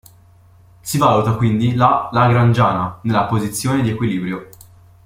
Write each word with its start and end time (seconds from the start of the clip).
Si 0.81 0.97
valuta 0.97 1.35
quindi 1.35 1.75
la 1.75 2.09
lagrangiana 2.11 2.97
nella 3.03 3.25
posizione 3.25 3.83
di 3.83 3.89
equilibrio. 3.91 4.47